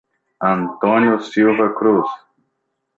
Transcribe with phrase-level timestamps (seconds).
[0.41, 2.09] Antônio Silva Cruz